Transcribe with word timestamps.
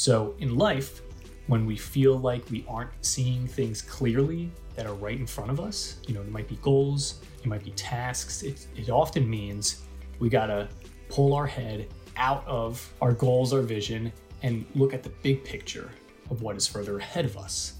So 0.00 0.34
in 0.38 0.56
life, 0.56 1.02
when 1.46 1.66
we 1.66 1.76
feel 1.76 2.18
like 2.18 2.50
we 2.50 2.64
aren't 2.66 2.88
seeing 3.04 3.46
things 3.46 3.82
clearly 3.82 4.50
that 4.74 4.86
are 4.86 4.94
right 4.94 5.18
in 5.18 5.26
front 5.26 5.50
of 5.50 5.60
us, 5.60 5.98
you 6.08 6.14
know, 6.14 6.22
there 6.22 6.32
might 6.32 6.48
be 6.48 6.56
goals, 6.62 7.20
it 7.38 7.46
might 7.46 7.62
be 7.62 7.72
tasks, 7.72 8.42
it, 8.42 8.66
it 8.74 8.88
often 8.88 9.28
means 9.28 9.82
we 10.18 10.30
gotta 10.30 10.70
pull 11.10 11.34
our 11.34 11.46
head 11.46 11.86
out 12.16 12.42
of 12.46 12.90
our 13.02 13.12
goals, 13.12 13.52
our 13.52 13.60
vision, 13.60 14.10
and 14.42 14.64
look 14.74 14.94
at 14.94 15.02
the 15.02 15.10
big 15.22 15.44
picture 15.44 15.90
of 16.30 16.40
what 16.40 16.56
is 16.56 16.66
further 16.66 16.96
ahead 16.96 17.26
of 17.26 17.36
us. 17.36 17.74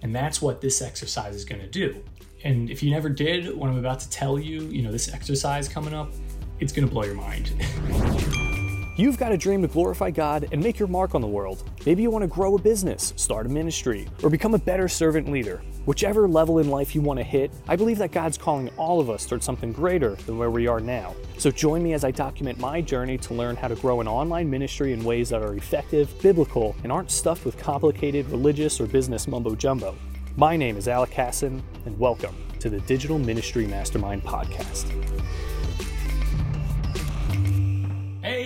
And 0.00 0.16
that's 0.16 0.40
what 0.40 0.62
this 0.62 0.80
exercise 0.80 1.34
is 1.34 1.44
gonna 1.44 1.68
do. 1.68 2.02
And 2.42 2.70
if 2.70 2.82
you 2.82 2.90
never 2.90 3.10
did 3.10 3.54
what 3.54 3.68
I'm 3.68 3.76
about 3.76 4.00
to 4.00 4.08
tell 4.08 4.38
you, 4.38 4.62
you 4.62 4.80
know, 4.80 4.92
this 4.92 5.12
exercise 5.12 5.68
coming 5.68 5.92
up, 5.92 6.10
it's 6.58 6.72
gonna 6.72 6.86
blow 6.86 7.04
your 7.04 7.16
mind. 7.16 7.52
You've 8.98 9.18
got 9.18 9.30
a 9.30 9.36
dream 9.36 9.60
to 9.60 9.68
glorify 9.68 10.10
God 10.10 10.48
and 10.52 10.62
make 10.62 10.78
your 10.78 10.88
mark 10.88 11.14
on 11.14 11.20
the 11.20 11.26
world. 11.26 11.68
Maybe 11.84 12.00
you 12.00 12.10
want 12.10 12.22
to 12.22 12.28
grow 12.28 12.54
a 12.54 12.58
business, 12.58 13.12
start 13.16 13.44
a 13.44 13.48
ministry, 13.50 14.08
or 14.22 14.30
become 14.30 14.54
a 14.54 14.58
better 14.58 14.88
servant 14.88 15.30
leader. 15.30 15.60
Whichever 15.84 16.26
level 16.26 16.60
in 16.60 16.70
life 16.70 16.94
you 16.94 17.02
want 17.02 17.18
to 17.18 17.22
hit, 17.22 17.52
I 17.68 17.76
believe 17.76 17.98
that 17.98 18.10
God's 18.10 18.38
calling 18.38 18.70
all 18.78 18.98
of 18.98 19.10
us 19.10 19.26
towards 19.26 19.44
something 19.44 19.70
greater 19.70 20.14
than 20.24 20.38
where 20.38 20.50
we 20.50 20.66
are 20.66 20.80
now. 20.80 21.14
So 21.36 21.50
join 21.50 21.82
me 21.82 21.92
as 21.92 22.04
I 22.04 22.10
document 22.10 22.58
my 22.58 22.80
journey 22.80 23.18
to 23.18 23.34
learn 23.34 23.54
how 23.54 23.68
to 23.68 23.74
grow 23.74 24.00
an 24.00 24.08
online 24.08 24.48
ministry 24.48 24.94
in 24.94 25.04
ways 25.04 25.28
that 25.28 25.42
are 25.42 25.54
effective, 25.56 26.10
biblical, 26.22 26.74
and 26.82 26.90
aren't 26.90 27.10
stuffed 27.10 27.44
with 27.44 27.58
complicated 27.58 28.26
religious 28.30 28.80
or 28.80 28.86
business 28.86 29.28
mumbo 29.28 29.54
jumbo. 29.54 29.94
My 30.38 30.56
name 30.56 30.78
is 30.78 30.88
Alec 30.88 31.12
Hassan, 31.12 31.62
and 31.84 31.98
welcome 31.98 32.34
to 32.60 32.70
the 32.70 32.80
Digital 32.80 33.18
Ministry 33.18 33.66
Mastermind 33.66 34.22
Podcast. 34.22 34.90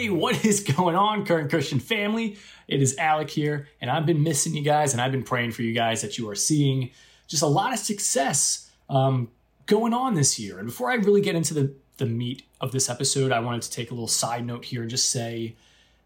Hey, 0.01 0.09
what 0.09 0.47
is 0.47 0.61
going 0.61 0.97
on, 0.97 1.27
current 1.27 1.51
Christian 1.51 1.79
family? 1.79 2.39
It 2.67 2.81
is 2.81 2.97
Alec 2.97 3.29
here, 3.29 3.69
and 3.83 3.91
I've 3.91 4.07
been 4.07 4.23
missing 4.23 4.57
you 4.57 4.63
guys, 4.63 4.95
and 4.95 5.03
I've 5.03 5.13
been 5.13 5.23
praying 5.23 5.53
for 5.53 5.61
you 5.61 5.75
guys 5.75 6.01
that 6.01 6.17
you 6.17 6.27
are 6.31 6.35
seeing 6.35 6.93
just 7.27 7.43
a 7.43 7.47
lot 7.47 7.75
of 7.75 7.79
success 7.79 8.71
um, 8.89 9.29
going 9.67 9.93
on 9.93 10.15
this 10.15 10.39
year. 10.39 10.59
And 10.59 10.69
before 10.69 10.91
I 10.91 10.95
really 10.95 11.21
get 11.21 11.35
into 11.35 11.53
the, 11.53 11.75
the 11.99 12.07
meat 12.07 12.45
of 12.63 12.73
this 12.73 12.89
episode, 12.89 13.31
I 13.31 13.41
wanted 13.41 13.61
to 13.61 13.71
take 13.71 13.91
a 13.91 13.93
little 13.93 14.09
side 14.09 14.47
note 14.47 14.65
here 14.65 14.81
and 14.81 14.89
just 14.89 15.11
say 15.11 15.55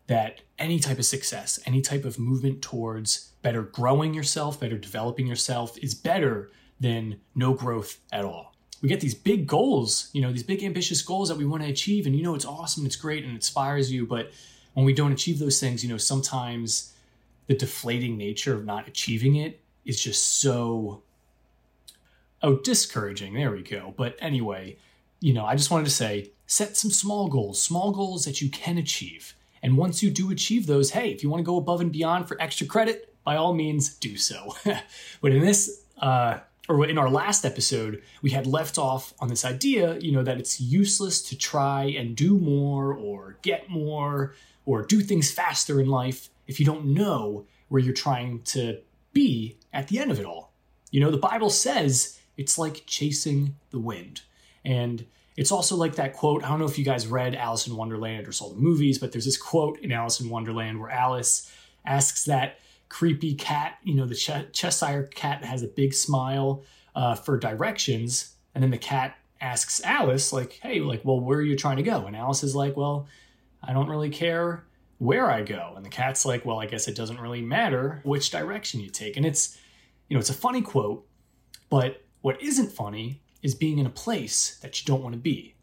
that 0.08 0.40
any 0.58 0.80
type 0.80 0.98
of 0.98 1.04
success, 1.04 1.60
any 1.64 1.80
type 1.80 2.04
of 2.04 2.18
movement 2.18 2.62
towards 2.62 3.30
better 3.42 3.62
growing 3.62 4.12
yourself, 4.12 4.58
better 4.58 4.76
developing 4.76 5.28
yourself 5.28 5.78
is 5.78 5.94
better 5.94 6.50
than 6.80 7.20
no 7.36 7.54
growth 7.54 8.00
at 8.10 8.24
all 8.24 8.53
we 8.84 8.88
get 8.88 9.00
these 9.00 9.14
big 9.14 9.46
goals, 9.46 10.10
you 10.12 10.20
know, 10.20 10.30
these 10.30 10.42
big 10.42 10.62
ambitious 10.62 11.00
goals 11.00 11.30
that 11.30 11.38
we 11.38 11.46
want 11.46 11.62
to 11.62 11.68
achieve. 11.70 12.04
And 12.04 12.14
you 12.14 12.22
know, 12.22 12.34
it's 12.34 12.44
awesome, 12.44 12.84
it's 12.84 12.96
great, 12.96 13.22
and 13.22 13.32
it 13.32 13.36
inspires 13.36 13.90
you. 13.90 14.04
But 14.04 14.30
when 14.74 14.84
we 14.84 14.92
don't 14.92 15.10
achieve 15.10 15.38
those 15.38 15.58
things, 15.58 15.82
you 15.82 15.88
know, 15.88 15.96
sometimes 15.96 16.92
the 17.46 17.54
deflating 17.54 18.18
nature 18.18 18.52
of 18.52 18.66
not 18.66 18.86
achieving 18.86 19.36
it 19.36 19.62
is 19.86 20.02
just 20.02 20.38
so 20.38 21.02
oh 22.42 22.58
discouraging. 22.58 23.32
There 23.32 23.52
we 23.52 23.62
go. 23.62 23.94
But 23.96 24.16
anyway, 24.18 24.76
you 25.18 25.32
know, 25.32 25.46
I 25.46 25.56
just 25.56 25.70
wanted 25.70 25.84
to 25.84 25.90
say 25.90 26.32
set 26.46 26.76
some 26.76 26.90
small 26.90 27.28
goals, 27.28 27.62
small 27.62 27.90
goals 27.90 28.26
that 28.26 28.42
you 28.42 28.50
can 28.50 28.76
achieve. 28.76 29.34
And 29.62 29.78
once 29.78 30.02
you 30.02 30.10
do 30.10 30.30
achieve 30.30 30.66
those, 30.66 30.90
hey, 30.90 31.08
if 31.08 31.22
you 31.22 31.30
want 31.30 31.40
to 31.40 31.46
go 31.46 31.56
above 31.56 31.80
and 31.80 31.90
beyond 31.90 32.28
for 32.28 32.36
extra 32.38 32.66
credit, 32.66 33.14
by 33.24 33.36
all 33.36 33.54
means 33.54 33.94
do 33.94 34.18
so. 34.18 34.54
but 35.22 35.32
in 35.32 35.40
this 35.40 35.84
uh 36.02 36.40
or 36.68 36.86
in 36.86 36.98
our 36.98 37.10
last 37.10 37.44
episode, 37.44 38.02
we 38.22 38.30
had 38.30 38.46
left 38.46 38.78
off 38.78 39.12
on 39.20 39.28
this 39.28 39.44
idea, 39.44 39.98
you 39.98 40.12
know, 40.12 40.22
that 40.22 40.38
it's 40.38 40.60
useless 40.60 41.20
to 41.22 41.36
try 41.36 41.84
and 41.84 42.16
do 42.16 42.38
more 42.38 42.94
or 42.94 43.36
get 43.42 43.68
more 43.68 44.34
or 44.64 44.82
do 44.82 45.00
things 45.00 45.30
faster 45.30 45.80
in 45.80 45.88
life 45.88 46.30
if 46.46 46.58
you 46.58 46.64
don't 46.66 46.86
know 46.86 47.46
where 47.68 47.82
you're 47.82 47.92
trying 47.92 48.40
to 48.42 48.78
be 49.12 49.58
at 49.72 49.88
the 49.88 49.98
end 49.98 50.10
of 50.10 50.18
it 50.18 50.24
all. 50.24 50.52
You 50.90 51.00
know, 51.00 51.10
the 51.10 51.18
Bible 51.18 51.50
says 51.50 52.18
it's 52.36 52.56
like 52.56 52.84
chasing 52.86 53.56
the 53.70 53.78
wind. 53.78 54.22
And 54.64 55.04
it's 55.36 55.52
also 55.52 55.76
like 55.76 55.96
that 55.96 56.14
quote. 56.14 56.44
I 56.44 56.48
don't 56.48 56.60
know 56.60 56.66
if 56.66 56.78
you 56.78 56.84
guys 56.84 57.06
read 57.06 57.34
Alice 57.34 57.66
in 57.66 57.76
Wonderland 57.76 58.26
or 58.26 58.32
saw 58.32 58.48
the 58.48 58.60
movies, 58.60 58.98
but 58.98 59.12
there's 59.12 59.24
this 59.24 59.36
quote 59.36 59.78
in 59.80 59.92
Alice 59.92 60.20
in 60.20 60.30
Wonderland 60.30 60.80
where 60.80 60.90
Alice 60.90 61.52
asks 61.84 62.24
that 62.24 62.58
creepy 62.88 63.34
cat. 63.34 63.78
You 63.82 63.94
know, 63.94 64.06
the 64.06 64.14
Ch- 64.14 64.52
Cheshire 64.52 65.04
cat 65.14 65.44
has 65.44 65.62
a 65.62 65.68
big 65.68 65.94
smile 65.94 66.62
uh, 66.94 67.14
for 67.14 67.38
directions, 67.38 68.34
and 68.54 68.62
then 68.62 68.70
the 68.70 68.78
cat 68.78 69.16
asks 69.40 69.82
Alice, 69.84 70.32
like, 70.32 70.54
"Hey, 70.62 70.80
like, 70.80 71.04
well, 71.04 71.20
where 71.20 71.38
are 71.38 71.42
you 71.42 71.56
trying 71.56 71.76
to 71.76 71.82
go?" 71.82 72.06
And 72.06 72.16
Alice 72.16 72.42
is 72.42 72.54
like, 72.54 72.76
"Well, 72.76 73.06
I 73.62 73.72
don't 73.72 73.88
really 73.88 74.10
care 74.10 74.64
where 74.98 75.30
I 75.30 75.42
go." 75.42 75.74
And 75.76 75.84
the 75.84 75.90
cat's 75.90 76.24
like, 76.24 76.44
"Well, 76.44 76.60
I 76.60 76.66
guess 76.66 76.88
it 76.88 76.96
doesn't 76.96 77.20
really 77.20 77.42
matter 77.42 78.00
which 78.04 78.30
direction 78.30 78.80
you 78.80 78.90
take." 78.90 79.16
And 79.16 79.26
it's, 79.26 79.58
you 80.08 80.14
know, 80.14 80.20
it's 80.20 80.30
a 80.30 80.34
funny 80.34 80.62
quote, 80.62 81.06
but 81.68 82.02
what 82.20 82.40
isn't 82.42 82.72
funny 82.72 83.20
is 83.42 83.54
being 83.54 83.78
in 83.78 83.86
a 83.86 83.90
place 83.90 84.58
that 84.62 84.80
you 84.80 84.86
don't 84.86 85.02
want 85.02 85.12
to 85.12 85.20
be. 85.20 85.54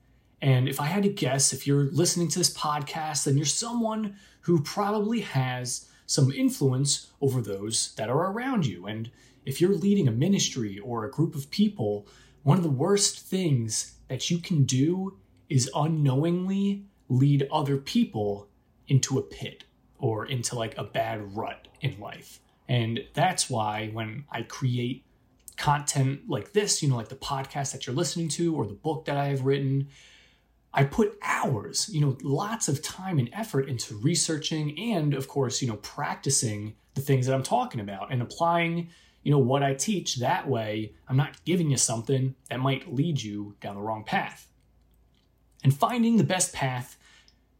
And 0.41 0.67
if 0.67 0.79
I 0.79 0.85
had 0.85 1.03
to 1.03 1.09
guess, 1.09 1.53
if 1.53 1.67
you're 1.67 1.85
listening 1.85 2.27
to 2.29 2.39
this 2.39 2.55
podcast, 2.55 3.25
then 3.25 3.37
you're 3.37 3.45
someone 3.45 4.15
who 4.41 4.61
probably 4.61 5.21
has 5.21 5.87
some 6.11 6.29
influence 6.29 7.07
over 7.21 7.41
those 7.41 7.95
that 7.95 8.09
are 8.09 8.31
around 8.31 8.65
you. 8.65 8.85
And 8.85 9.09
if 9.45 9.61
you're 9.61 9.73
leading 9.73 10.09
a 10.09 10.11
ministry 10.11 10.77
or 10.77 11.05
a 11.05 11.09
group 11.09 11.35
of 11.35 11.49
people, 11.49 12.05
one 12.43 12.57
of 12.57 12.63
the 12.63 12.69
worst 12.69 13.21
things 13.21 13.93
that 14.09 14.29
you 14.29 14.39
can 14.39 14.65
do 14.65 15.17
is 15.47 15.71
unknowingly 15.73 16.83
lead 17.07 17.47
other 17.49 17.77
people 17.77 18.49
into 18.89 19.19
a 19.19 19.21
pit 19.21 19.63
or 19.99 20.25
into 20.25 20.53
like 20.53 20.77
a 20.77 20.83
bad 20.83 21.33
rut 21.37 21.69
in 21.79 21.97
life. 21.97 22.41
And 22.67 23.05
that's 23.13 23.49
why 23.49 23.89
when 23.93 24.25
I 24.29 24.41
create 24.41 25.05
content 25.55 26.27
like 26.27 26.51
this, 26.51 26.83
you 26.83 26.89
know, 26.89 26.97
like 26.97 27.07
the 27.07 27.15
podcast 27.15 27.71
that 27.71 27.87
you're 27.87 27.95
listening 27.95 28.27
to 28.29 28.53
or 28.53 28.65
the 28.65 28.73
book 28.73 29.05
that 29.05 29.15
I 29.15 29.27
have 29.27 29.45
written, 29.45 29.87
I 30.73 30.85
put 30.85 31.17
hours, 31.21 31.89
you 31.89 31.99
know, 31.99 32.17
lots 32.23 32.67
of 32.69 32.81
time 32.81 33.19
and 33.19 33.29
effort 33.33 33.67
into 33.67 33.95
researching 33.95 34.77
and, 34.79 35.13
of 35.13 35.27
course, 35.27 35.61
you 35.61 35.67
know, 35.67 35.77
practicing 35.77 36.75
the 36.93 37.01
things 37.01 37.25
that 37.25 37.35
I'm 37.35 37.43
talking 37.43 37.81
about 37.81 38.11
and 38.11 38.21
applying, 38.21 38.89
you 39.23 39.31
know, 39.31 39.39
what 39.39 39.63
I 39.63 39.73
teach. 39.73 40.17
That 40.17 40.47
way, 40.47 40.93
I'm 41.09 41.17
not 41.17 41.43
giving 41.43 41.69
you 41.69 41.77
something 41.77 42.35
that 42.49 42.61
might 42.61 42.93
lead 42.93 43.21
you 43.21 43.55
down 43.59 43.75
the 43.75 43.81
wrong 43.81 44.05
path. 44.05 44.47
And 45.63 45.73
finding 45.73 46.17
the 46.17 46.23
best 46.23 46.53
path, 46.53 46.97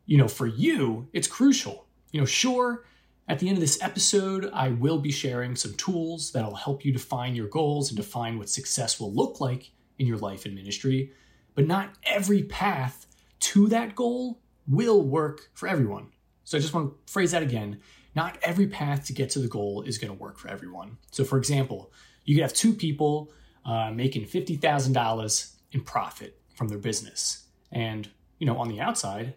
you 0.06 0.18
know, 0.18 0.28
for 0.28 0.48
you, 0.48 1.08
it's 1.12 1.28
crucial. 1.28 1.88
You 2.12 2.22
know, 2.22 2.26
sure, 2.26 2.86
at 3.28 3.40
the 3.40 3.48
end 3.48 3.58
of 3.58 3.62
this 3.62 3.82
episode, 3.82 4.50
I 4.54 4.70
will 4.70 5.00
be 5.00 5.12
sharing 5.12 5.56
some 5.56 5.74
tools 5.74 6.32
that'll 6.32 6.56
help 6.56 6.84
you 6.86 6.94
define 6.94 7.36
your 7.36 7.48
goals 7.48 7.90
and 7.90 7.98
define 7.98 8.38
what 8.38 8.50
success 8.50 9.00
will 9.00 9.14
look 9.14 9.42
like 9.42 9.72
in 10.00 10.08
your 10.08 10.18
life 10.18 10.46
and 10.46 10.56
ministry 10.56 11.12
but 11.56 11.68
not 11.68 11.92
every 12.04 12.44
path 12.44 13.08
to 13.40 13.68
that 13.68 13.96
goal 13.96 14.40
will 14.68 15.02
work 15.02 15.50
for 15.54 15.68
everyone. 15.68 16.08
So 16.44 16.58
I 16.58 16.62
just 16.62 16.74
want 16.74 16.92
to 16.92 17.12
phrase 17.12 17.32
that 17.32 17.44
again. 17.44 17.80
Not 18.16 18.38
every 18.42 18.68
path 18.68 19.06
to 19.06 19.14
get 19.14 19.30
to 19.32 19.40
the 19.40 19.48
goal 19.48 19.84
is 19.84 19.98
going 19.98 20.16
to 20.16 20.22
work 20.22 20.38
for 20.38 20.50
everyone. 20.50 20.98
So, 21.12 21.24
for 21.24 21.38
example, 21.38 21.92
you 22.26 22.36
could 22.36 22.42
have 22.42 22.54
two 22.54 22.74
people 22.74 23.32
uh, 23.66 23.92
making 23.92 24.26
$50,000 24.26 25.52
in 25.72 25.82
profit 25.82 26.40
from 26.56 26.68
their 26.68 26.78
business. 26.78 27.48
And, 27.72 28.10
you 28.38 28.46
know, 28.46 28.58
on 28.58 28.68
the 28.68 28.82
outside, 28.82 29.36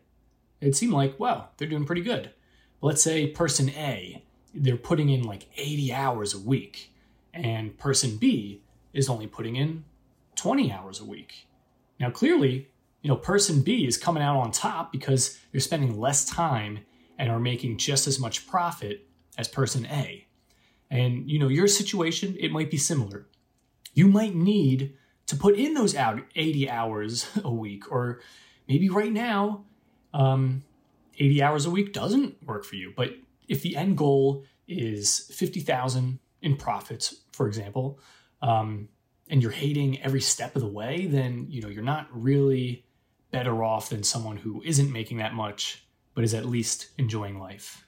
it 0.61 0.75
seemed 0.75 0.93
like, 0.93 1.19
wow, 1.21 1.51
they're 1.57 1.69
doing 1.69 1.85
pretty 1.85 2.03
good. 2.03 2.31
But 2.81 2.89
let's 2.89 3.03
say 3.03 3.29
person 3.29 3.71
A, 3.71 4.25
they're 4.55 4.77
putting 4.77 5.09
in 5.09 5.23
like 5.23 5.47
80 5.57 5.93
hours 5.93 6.35
a 6.35 6.39
week, 6.39 6.93
and 7.33 7.77
person 7.79 8.17
B 8.17 8.63
is 8.93 9.09
only 9.09 9.27
putting 9.27 9.57
in 9.57 9.85
20 10.37 10.73
hours 10.73 11.01
a 11.01 11.05
week. 11.05 11.47
Now, 12.05 12.11
clearly, 12.11 12.69
you 13.01 13.09
know, 13.09 13.17
person 13.17 13.63
B 13.63 13.87
is 13.87 13.97
coming 13.97 14.23
out 14.23 14.39
on 14.39 14.51
top 14.51 14.93
because 14.93 15.39
they're 15.51 15.61
spending 15.61 15.99
less 15.99 16.27
time 16.27 16.81
and 17.19 17.31
are 17.31 17.41
making 17.41 17.79
just 17.79 18.07
as 18.07 18.21
much 18.21 18.47
profit 18.47 19.09
as 19.39 19.49
person 19.49 19.87
A. 19.87 20.27
And, 20.91 21.31
you 21.31 21.39
know, 21.39 21.49
your 21.49 21.67
situation, 21.67 22.37
it 22.39 22.53
might 22.53 22.71
be 22.71 22.77
similar. 22.77 23.27
You 23.95 24.07
might 24.07 24.35
need 24.35 24.93
to 25.29 25.35
put 25.35 25.57
in 25.57 25.73
those 25.73 25.97
out 25.97 26.21
80 26.37 26.69
hours 26.69 27.27
a 27.43 27.51
week, 27.51 27.91
or 27.91 28.21
maybe 28.69 28.91
right 28.91 29.11
now, 29.11 29.65
um, 30.13 30.63
80 31.19 31.43
hours 31.43 31.65
a 31.65 31.71
week 31.71 31.95
doesn't 31.95 32.37
work 32.47 32.67
for 32.67 32.77
you. 32.77 32.93
But 32.95 33.13
if 33.49 33.63
the 33.63 33.79
end 33.79 33.97
goal 33.97 34.45
is 34.69 35.21
50,000 35.35 36.19
in 36.43 36.57
profits, 36.59 37.23
for 37.33 37.47
example, 37.47 37.99
um, 38.43 38.91
and 39.35 39.43
you're 39.43 39.51
hating 39.51 40.01
every 40.01 40.21
step 40.21 40.55
of 40.55 40.63
the 40.63 40.69
way, 40.69 41.07
then 41.07 41.47
you 41.49 41.61
know 41.61 41.67
you're 41.67 41.83
not 41.83 42.07
really 42.13 42.87
better 43.33 43.65
off 43.65 43.89
than 43.89 44.05
someone 44.05 44.37
who 44.37 44.63
isn't 44.65 44.93
making 44.93 45.17
that 45.17 45.35
much 45.35 45.85
but 46.15 46.23
is 46.23 46.35
at 46.35 46.47
least 46.47 46.91
enjoying 46.99 47.41
life. 47.41 47.85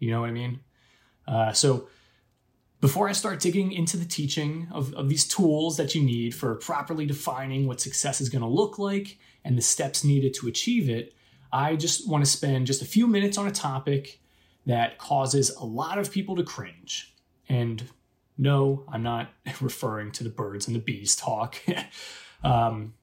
You 0.00 0.10
know 0.10 0.22
what 0.22 0.30
I 0.30 0.32
mean? 0.32 0.58
Uh, 1.28 1.52
so 1.52 1.86
before 2.80 3.08
I 3.08 3.12
start 3.12 3.38
digging 3.38 3.70
into 3.70 3.96
the 3.96 4.04
teaching 4.04 4.66
of, 4.72 4.92
of 4.94 5.08
these 5.08 5.24
tools 5.24 5.76
that 5.76 5.94
you 5.94 6.02
need 6.02 6.34
for 6.34 6.56
properly 6.56 7.06
defining 7.06 7.68
what 7.68 7.80
success 7.80 8.20
is 8.20 8.28
going 8.28 8.42
to 8.42 8.48
look 8.48 8.80
like 8.80 9.20
and 9.44 9.56
the 9.56 9.62
steps 9.62 10.02
needed 10.02 10.34
to 10.34 10.48
achieve 10.48 10.90
it, 10.90 11.14
I 11.52 11.76
just 11.76 12.08
want 12.08 12.24
to 12.24 12.30
spend 12.30 12.66
just 12.66 12.82
a 12.82 12.86
few 12.86 13.06
minutes 13.06 13.38
on 13.38 13.46
a 13.46 13.52
topic 13.52 14.20
that 14.66 14.98
causes 14.98 15.50
a 15.50 15.64
lot 15.64 15.98
of 15.98 16.10
people 16.10 16.34
to 16.34 16.42
cringe. 16.42 17.14
And 17.48 17.84
no, 18.38 18.84
I'm 18.88 19.02
not 19.02 19.30
referring 19.60 20.12
to 20.12 20.24
the 20.24 20.30
birds 20.30 20.66
and 20.66 20.74
the 20.74 20.80
bees 20.80 21.16
talk. 21.16 21.56
um, 22.44 22.94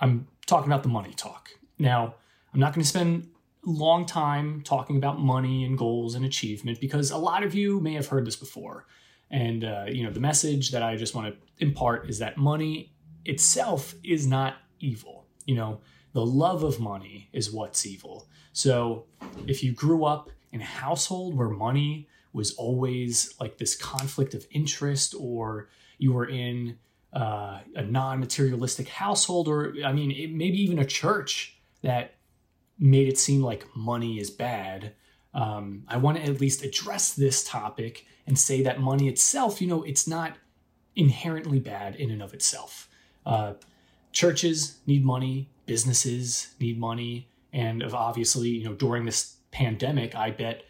I'm 0.00 0.26
talking 0.46 0.70
about 0.70 0.82
the 0.82 0.88
money 0.88 1.14
talk. 1.14 1.50
Now, 1.78 2.16
I'm 2.52 2.60
not 2.60 2.74
going 2.74 2.82
to 2.82 2.88
spend 2.88 3.28
long 3.64 4.04
time 4.06 4.60
talking 4.62 4.96
about 4.96 5.20
money 5.20 5.64
and 5.64 5.78
goals 5.78 6.16
and 6.16 6.24
achievement 6.24 6.80
because 6.80 7.12
a 7.12 7.16
lot 7.16 7.44
of 7.44 7.54
you 7.54 7.80
may 7.80 7.94
have 7.94 8.08
heard 8.08 8.26
this 8.26 8.36
before. 8.36 8.86
And 9.30 9.64
uh, 9.64 9.84
you 9.88 10.04
know, 10.04 10.10
the 10.10 10.20
message 10.20 10.72
that 10.72 10.82
I 10.82 10.96
just 10.96 11.14
want 11.14 11.32
to 11.32 11.64
impart 11.64 12.10
is 12.10 12.18
that 12.18 12.36
money 12.36 12.92
itself 13.24 13.94
is 14.02 14.26
not 14.26 14.56
evil. 14.80 15.26
You 15.46 15.54
know, 15.54 15.80
the 16.12 16.26
love 16.26 16.64
of 16.64 16.80
money 16.80 17.30
is 17.32 17.50
what's 17.50 17.86
evil. 17.86 18.28
So, 18.52 19.06
if 19.46 19.62
you 19.62 19.72
grew 19.72 20.04
up 20.04 20.30
in 20.50 20.60
a 20.60 20.64
household 20.64 21.34
where 21.34 21.48
money 21.48 22.08
was 22.32 22.54
always 22.54 23.34
like 23.40 23.58
this 23.58 23.76
conflict 23.76 24.34
of 24.34 24.46
interest, 24.50 25.14
or 25.18 25.68
you 25.98 26.12
were 26.12 26.26
in 26.26 26.78
uh, 27.12 27.60
a 27.74 27.82
non 27.82 28.20
materialistic 28.20 28.88
household, 28.88 29.48
or 29.48 29.74
I 29.84 29.92
mean, 29.92 30.10
it, 30.10 30.32
maybe 30.32 30.60
even 30.62 30.78
a 30.78 30.84
church 30.84 31.58
that 31.82 32.14
made 32.78 33.08
it 33.08 33.18
seem 33.18 33.42
like 33.42 33.66
money 33.76 34.18
is 34.18 34.30
bad. 34.30 34.94
Um, 35.34 35.84
I 35.88 35.96
want 35.96 36.18
to 36.18 36.24
at 36.24 36.40
least 36.40 36.62
address 36.62 37.14
this 37.14 37.44
topic 37.44 38.06
and 38.26 38.38
say 38.38 38.62
that 38.62 38.80
money 38.80 39.08
itself, 39.08 39.60
you 39.60 39.68
know, 39.68 39.82
it's 39.82 40.06
not 40.06 40.36
inherently 40.94 41.58
bad 41.58 41.96
in 41.96 42.10
and 42.10 42.22
of 42.22 42.34
itself. 42.34 42.88
Uh, 43.24 43.54
churches 44.12 44.78
need 44.86 45.04
money, 45.04 45.48
businesses 45.66 46.54
need 46.60 46.78
money, 46.78 47.28
and 47.52 47.82
obviously, 47.82 48.48
you 48.48 48.64
know, 48.64 48.74
during 48.74 49.04
this 49.04 49.36
pandemic, 49.50 50.14
I 50.14 50.30
bet 50.30 50.64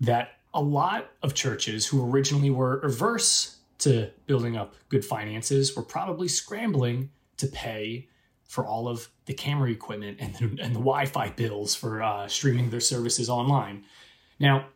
that 0.00 0.38
a 0.54 0.62
lot 0.62 1.10
of 1.22 1.34
churches 1.34 1.86
who 1.86 2.08
originally 2.08 2.50
were 2.50 2.78
averse 2.80 3.58
to 3.78 4.10
building 4.26 4.56
up 4.56 4.74
good 4.88 5.04
finances 5.04 5.76
were 5.76 5.82
probably 5.82 6.28
scrambling 6.28 7.10
to 7.36 7.46
pay 7.48 8.08
for 8.46 8.64
all 8.64 8.88
of 8.88 9.08
the 9.26 9.34
camera 9.34 9.70
equipment 9.70 10.18
and 10.20 10.34
the, 10.36 10.44
and 10.62 10.74
the 10.74 10.80
Wi-Fi 10.80 11.30
bills 11.30 11.74
for 11.74 12.02
uh, 12.02 12.28
streaming 12.28 12.70
their 12.70 12.80
services 12.80 13.28
online. 13.28 13.84
Now, 14.38 14.66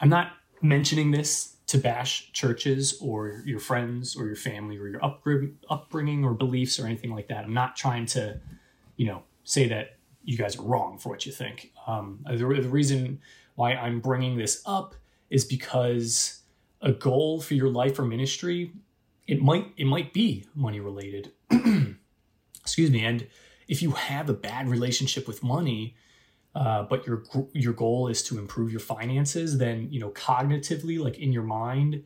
I'm 0.00 0.10
not 0.10 0.32
mentioning 0.60 1.10
this 1.10 1.56
to 1.68 1.78
bash 1.78 2.30
churches 2.32 2.98
or 3.00 3.42
your 3.44 3.58
friends 3.58 4.14
or 4.14 4.26
your 4.26 4.36
family 4.36 4.78
or 4.78 4.88
your 4.88 5.00
upbringing 5.04 6.24
or 6.24 6.34
beliefs 6.34 6.78
or 6.78 6.86
anything 6.86 7.12
like 7.12 7.28
that. 7.28 7.44
I'm 7.44 7.54
not 7.54 7.76
trying 7.76 8.06
to, 8.06 8.40
you 8.96 9.06
know, 9.06 9.22
say 9.44 9.68
that 9.68 9.96
you 10.22 10.36
guys 10.36 10.56
are 10.56 10.62
wrong 10.62 10.98
for 10.98 11.08
what 11.08 11.24
you 11.24 11.32
think. 11.32 11.72
Um, 11.86 12.20
the, 12.26 12.36
the 12.36 12.68
reason 12.68 13.20
why 13.56 13.74
I'm 13.74 14.00
bringing 14.00 14.36
this 14.36 14.62
up 14.64 14.94
is 15.28 15.44
because 15.44 16.40
a 16.80 16.92
goal 16.92 17.40
for 17.40 17.54
your 17.54 17.68
life 17.68 17.98
or 17.98 18.04
ministry 18.04 18.72
it 19.26 19.42
might 19.42 19.72
it 19.76 19.86
might 19.86 20.12
be 20.12 20.44
money 20.54 20.78
related. 20.78 21.32
Excuse 22.60 22.90
me. 22.90 23.04
And 23.04 23.26
if 23.66 23.82
you 23.82 23.90
have 23.90 24.30
a 24.30 24.34
bad 24.34 24.68
relationship 24.68 25.26
with 25.26 25.42
money 25.42 25.96
uh, 26.54 26.84
but 26.84 27.06
your 27.06 27.24
your 27.52 27.72
goal 27.72 28.08
is 28.08 28.22
to 28.22 28.38
improve 28.38 28.70
your 28.70 28.80
finances 28.80 29.58
then 29.58 29.88
you 29.90 30.00
know 30.00 30.10
cognitively 30.10 30.98
like 30.98 31.18
in 31.18 31.32
your 31.32 31.42
mind 31.42 32.04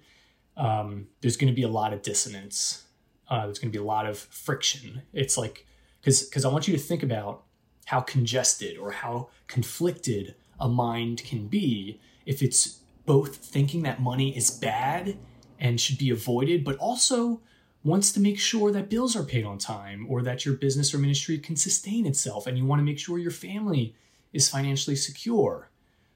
um, 0.57 1.07
there's 1.21 1.37
going 1.37 1.53
to 1.53 1.55
be 1.55 1.63
a 1.63 1.69
lot 1.69 1.93
of 1.93 2.03
dissonance. 2.03 2.85
Uh, 3.29 3.47
there's 3.47 3.59
going 3.59 3.71
to 3.71 3.79
be 3.79 3.83
a 3.83 3.87
lot 3.87 4.07
of 4.07 4.19
friction. 4.19 5.03
It's 5.13 5.39
like 5.39 5.67
because 6.01 6.23
because 6.23 6.45
i 6.45 6.49
want 6.49 6.67
you 6.67 6.75
to 6.75 6.83
think 6.83 7.03
about 7.03 7.45
how 7.87 8.01
congested 8.01 8.79
or 8.79 8.91
how 8.91 9.29
conflicted 9.47 10.35
a 10.61 10.69
mind 10.69 11.23
can 11.25 11.47
be 11.47 12.01
if 12.27 12.43
it's 12.43 12.81
both 13.07 13.37
thinking 13.37 13.83
that 13.83 14.01
money 14.01 14.37
is 14.37 14.51
bad 14.51 15.17
and 15.59 15.81
should 15.81 15.99
be 15.99 16.11
avoided, 16.11 16.65
but 16.65 16.77
also 16.77 17.41
wants 17.83 18.13
to 18.13 18.21
make 18.21 18.39
sure 18.39 18.71
that 18.71 18.91
bills 18.91 19.17
are 19.17 19.23
paid 19.23 19.45
on 19.45 19.59
time 19.59 20.07
or 20.09 20.23
that 20.23 20.45
your 20.45 20.55
business 20.55 20.93
or 20.93 20.99
ministry 20.99 21.39
can 21.39 21.57
sustain 21.57 22.07
itself 22.07 22.47
and 22.47 22.59
you 22.59 22.65
want 22.65 22.79
to 22.79 22.85
make 22.85 22.99
sure 22.99 23.19
your 23.19 23.31
family 23.31 23.95
is 24.33 24.49
financially 24.49 24.97
secure. 24.97 25.71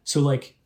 So 0.05 0.21
like 0.21 0.57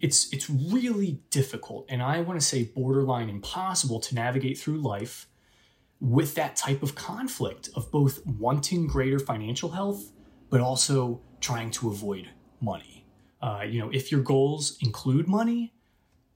it's 0.00 0.32
it's 0.32 0.50
really 0.50 1.20
difficult 1.30 1.86
and 1.88 2.02
I 2.02 2.20
want 2.20 2.38
to 2.38 2.44
say 2.46 2.64
borderline 2.64 3.30
impossible 3.30 4.00
to 4.00 4.14
navigate 4.14 4.58
through 4.58 4.78
life 4.78 5.26
with 6.00 6.34
that 6.34 6.54
type 6.54 6.82
of 6.82 6.94
conflict 6.94 7.70
of 7.74 7.90
both 7.90 8.24
wanting 8.26 8.86
greater 8.86 9.18
financial 9.18 9.70
health 9.70 10.12
but 10.50 10.60
also 10.60 11.22
trying 11.40 11.70
to 11.70 11.88
avoid 11.88 12.28
money. 12.60 13.04
Uh, 13.40 13.64
you 13.66 13.80
know, 13.80 13.90
if 13.90 14.10
your 14.10 14.22
goals 14.22 14.76
include 14.80 15.28
money, 15.28 15.72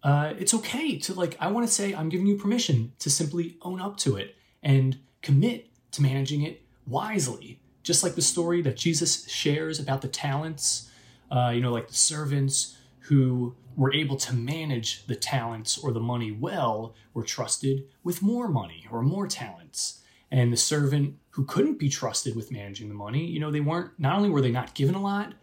uh, 0.03 0.35
it's 0.39 0.55
okay 0.55 0.99
to 0.99 1.15
like, 1.15 1.37
I 1.41 1.51
want 1.51 1.67
to 1.67 1.73
say, 1.73 1.95
I'm 1.95 2.09
giving 2.09 2.27
you 2.27 2.37
permission 2.37 2.93
to 3.01 3.11
simply 3.11 3.57
own 3.63 3.81
up 3.81 3.97
to 3.99 4.17
it 4.17 4.37
and 4.63 4.99
commit 5.23 5.69
to 5.93 6.03
managing 6.03 6.43
it 6.43 6.63
wisely. 6.87 7.61
Just 7.83 8.03
like 8.03 8.15
the 8.15 8.23
story 8.23 8.63
that 8.63 8.77
Jesus 8.77 9.29
shares 9.29 9.81
about 9.81 10.03
the 10.03 10.09
talents, 10.09 10.91
uh, 11.31 11.51
you 11.55 11.61
know, 11.61 11.73
like 11.73 11.89
the 11.89 11.95
servants 11.95 12.77
who 13.01 13.55
were 13.77 13.93
able 13.95 14.17
to 14.17 14.35
manage 14.35 15.07
the 15.07 15.17
talents 15.17 15.79
or 15.79 15.93
the 15.93 16.01
money 16.01 16.31
well 16.31 16.95
were 17.15 17.23
trusted 17.23 17.85
with 18.05 18.23
more 18.23 18.49
money 18.49 18.87
or 18.91 19.03
more 19.03 19.27
talents. 19.27 20.03
And 20.31 20.53
the 20.53 20.57
servant 20.57 21.17
who 21.31 21.45
couldn't 21.45 21.79
be 21.79 21.89
trusted 21.89 22.37
with 22.37 22.53
managing 22.53 22.89
the 22.89 22.95
money, 22.95 23.25
you 23.25 23.41
know, 23.41 23.51
they 23.51 23.61
weren't, 23.61 23.93
not 23.99 24.17
only 24.17 24.31
were 24.31 24.41
they 24.41 24.53
not 24.53 24.75
given 24.75 24.95
a 24.95 25.03
lot, 25.03 25.35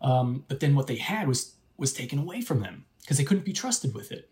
um, 0.00 0.44
but 0.48 0.60
then 0.60 0.74
what 0.74 0.86
they 0.86 0.96
had 0.96 1.28
was 1.28 1.54
was 1.76 1.92
taken 1.92 2.18
away 2.18 2.40
from 2.40 2.60
them 2.60 2.84
because 3.00 3.16
they 3.18 3.24
couldn't 3.24 3.44
be 3.44 3.52
trusted 3.52 3.94
with 3.94 4.12
it. 4.12 4.30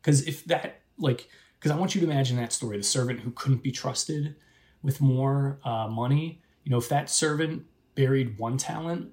Because 0.00 0.26
if 0.26 0.44
that 0.44 0.80
like, 0.98 1.28
because 1.58 1.70
I 1.70 1.76
want 1.76 1.94
you 1.94 2.00
to 2.00 2.06
imagine 2.06 2.36
that 2.36 2.52
story: 2.52 2.76
the 2.76 2.84
servant 2.84 3.20
who 3.20 3.30
couldn't 3.32 3.62
be 3.62 3.72
trusted 3.72 4.36
with 4.82 5.00
more 5.00 5.58
uh, 5.64 5.88
money. 5.88 6.42
You 6.64 6.70
know, 6.70 6.78
if 6.78 6.88
that 6.88 7.10
servant 7.10 7.64
buried 7.94 8.38
one 8.38 8.56
talent, 8.56 9.10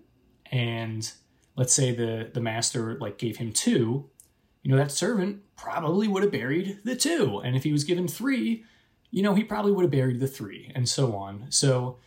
and 0.51 1.11
let's 1.55 1.73
say 1.73 1.93
the 1.93 2.29
the 2.33 2.41
master 2.41 2.97
like 2.99 3.17
gave 3.17 3.37
him 3.37 3.51
two, 3.51 4.09
you 4.63 4.71
know, 4.71 4.77
that 4.77 4.91
servant 4.91 5.41
probably 5.55 6.07
would 6.07 6.23
have 6.23 6.31
buried 6.31 6.79
the 6.83 6.95
two, 6.95 7.39
and 7.39 7.55
if 7.55 7.63
he 7.63 7.71
was 7.71 7.83
given 7.83 8.07
three, 8.07 8.63
you 9.11 9.21
know, 9.21 9.35
he 9.35 9.43
probably 9.43 9.71
would 9.71 9.83
have 9.83 9.91
buried 9.91 10.19
the 10.19 10.27
three, 10.27 10.71
and 10.73 10.87
so 10.87 11.15
on. 11.15 11.45
So 11.49 11.97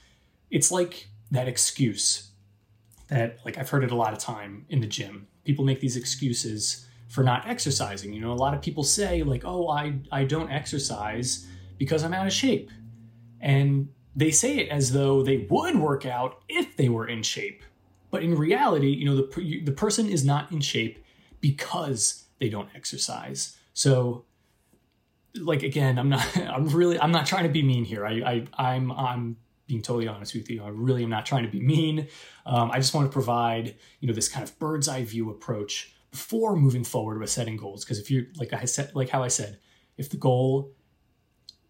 it's 0.51 0.71
like 0.71 1.09
that 1.31 1.49
excuse 1.49 2.31
that 3.09 3.39
like 3.45 3.59
I've 3.59 3.69
heard 3.69 3.85
it 3.85 3.91
a 3.91 3.97
lot 3.97 4.13
of 4.13 4.19
time 4.19 4.67
in 4.69 4.81
the 4.81 4.87
gym. 4.87 5.27
People 5.45 5.65
make 5.65 5.81
these 5.81 5.97
excuses 5.97 6.87
for 7.09 7.23
not 7.23 7.47
exercising. 7.47 8.13
You 8.13 8.21
know, 8.21 8.33
a 8.33 8.35
lot 8.35 8.55
of 8.55 8.63
people 8.63 8.83
say 8.83 9.23
like, 9.23 9.43
"Oh, 9.45 9.69
I 9.69 9.99
I 10.11 10.25
don't 10.25 10.51
exercise 10.51 11.47
because 11.79 12.03
I'm 12.03 12.15
out 12.15 12.27
of 12.27 12.33
shape." 12.33 12.71
And 13.41 13.89
they 14.17 14.31
say 14.31 14.59
it 14.59 14.69
as 14.69 14.93
though 14.93 15.23
they 15.23 15.47
would 15.51 15.77
work 15.77 16.07
out 16.07 16.43
if 16.49 16.77
they 16.77 16.89
were 16.89 17.07
in 17.07 17.23
shape. 17.23 17.63
But 18.11 18.23
in 18.23 18.35
reality, 18.35 18.89
you 18.89 19.05
know, 19.05 19.17
the 19.17 19.61
the 19.65 19.73
person 19.73 20.09
is 20.09 20.25
not 20.25 20.51
in 20.53 20.61
shape 20.61 21.05
because 21.41 22.25
they 22.39 22.49
don't 22.49 22.69
exercise. 22.75 23.57
So 23.75 24.25
like 25.35 25.63
again, 25.63 25.99
I'm 25.99 26.09
not 26.09 26.37
I'm 26.37 26.69
really 26.69 26.99
I'm 26.99 27.13
not 27.13 27.27
trying 27.27 27.45
to 27.45 27.49
be 27.49 27.63
mean 27.63 27.85
here. 27.85 28.07
I, 28.07 28.47
I 28.57 28.69
I'm 28.73 28.93
I'm 28.93 29.37
being 29.67 29.83
totally 29.83 30.09
honest 30.09 30.35
with 30.35 30.51
you. 30.51 30.63
I 30.63 30.69
really 30.69 31.03
am 31.03 31.11
not 31.11 31.25
trying 31.27 31.45
to 31.45 31.51
be 31.51 31.61
mean. 31.61 32.09
Um, 32.47 32.71
I 32.71 32.77
just 32.77 32.95
want 32.95 33.09
to 33.09 33.13
provide, 33.13 33.77
you 34.01 34.09
know, 34.09 34.15
this 34.15 34.29
kind 34.29 34.47
of 34.47 34.59
bird's 34.59 34.89
eye 34.89 35.05
view 35.05 35.31
approach 35.31 35.95
before 36.11 36.55
moving 36.55 36.85
forward 36.85 37.19
with 37.19 37.31
setting 37.31 37.57
goals. 37.57 37.85
Because 37.85 37.99
if 37.99 38.11
you're 38.11 38.25
like 38.37 38.53
I 38.53 38.65
said, 38.67 38.95
like 38.95 39.09
how 39.09 39.23
I 39.23 39.29
said, 39.29 39.59
if 39.97 40.11
the 40.11 40.17
goal 40.17 40.73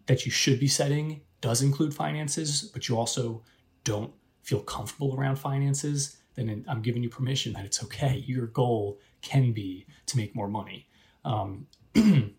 that 0.07 0.27
you 0.27 0.33
should 0.33 0.61
be 0.61 0.69
setting 0.69 1.21
does 1.41 1.63
include 1.63 1.95
finances, 1.95 2.71
but 2.73 2.89
you 2.89 2.99
also 2.99 3.43
don't 3.85 4.13
feel 4.43 4.61
comfortable 4.61 5.15
around 5.17 5.37
finances, 5.37 6.17
then 6.35 6.65
I'm 6.69 6.83
giving 6.83 7.03
you 7.03 7.09
permission 7.09 7.53
that 7.55 7.65
it's 7.65 7.83
okay. 7.85 8.25
Your 8.27 8.47
goal 8.47 8.99
can 9.23 9.53
be 9.53 9.87
to 10.07 10.17
make 10.17 10.35
more 10.35 10.49
money. 10.49 10.89
Um, 11.25 11.67
and 11.95 12.35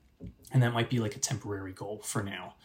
that 0.51 0.73
might 0.73 0.89
be 0.89 0.99
like 0.99 1.15
a 1.15 1.19
temporary 1.19 1.73
goal 1.73 2.01
for 2.03 2.23
now, 2.23 2.55